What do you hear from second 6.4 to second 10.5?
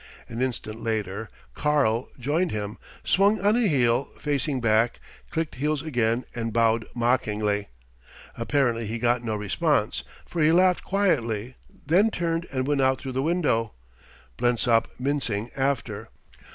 bowed mockingly. Apparently he got no response, for